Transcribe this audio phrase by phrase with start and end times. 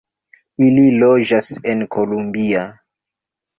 [0.67, 2.67] Ili loĝas en Columbia.